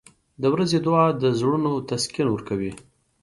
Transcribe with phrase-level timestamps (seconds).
[0.41, 2.71] •د ورځې دعا د زړونو تسکین ورکوي.